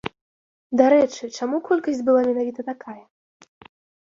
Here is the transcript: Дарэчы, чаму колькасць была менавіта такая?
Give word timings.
Дарэчы, 0.81 1.23
чаму 1.37 1.57
колькасць 1.69 2.01
была 2.07 2.21
менавіта 2.31 2.61
такая? 2.71 2.99